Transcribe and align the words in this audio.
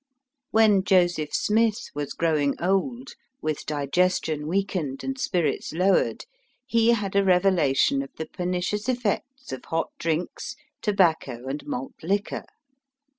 When 0.49 0.83
Joseph 0.83 1.31
Smith 1.31 1.91
was 1.93 2.13
growing 2.13 2.55
old, 2.59 3.09
with 3.39 3.67
digestion 3.67 4.47
weak 4.47 4.69
ened 4.71 5.03
and 5.03 5.15
spirits 5.15 5.73
lowered, 5.73 6.25
he 6.65 6.93
had 6.93 7.15
a 7.15 7.23
revelation 7.23 8.01
of 8.01 8.09
the 8.15 8.25
pernicious 8.25 8.89
effects 8.89 9.51
of 9.51 9.65
hot 9.65 9.91
drinks, 9.99 10.55
tobacco, 10.81 11.45
and 11.45 11.63
malt 11.67 11.93
liquor. 12.01 12.45